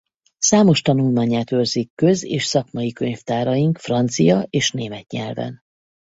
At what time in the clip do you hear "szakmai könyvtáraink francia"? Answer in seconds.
2.45-4.45